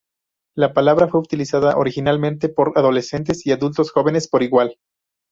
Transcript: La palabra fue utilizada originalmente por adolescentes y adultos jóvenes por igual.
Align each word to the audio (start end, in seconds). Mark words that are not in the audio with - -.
La 0.57 0.73
palabra 0.73 1.07
fue 1.07 1.19
utilizada 1.19 1.77
originalmente 1.77 2.49
por 2.49 2.73
adolescentes 2.75 3.45
y 3.45 3.51
adultos 3.51 3.91
jóvenes 3.91 4.27
por 4.27 4.41
igual. 4.41 4.79